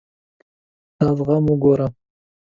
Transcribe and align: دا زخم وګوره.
دا 0.99 1.07
زخم 1.17 1.43
وګوره. 1.49 1.87